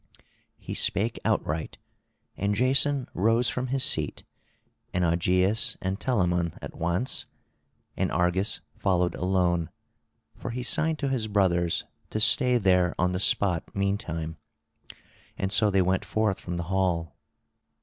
[0.57, 1.77] He spake outright;
[2.35, 4.23] and Jason rose from his seat,
[4.95, 7.27] and Augeias and Telamon at once;
[7.95, 9.69] and Argus followed alone,
[10.35, 14.37] for he signed to his brothers to stay there on the spot meantime;
[15.37, 17.15] and so they went forth from the hall.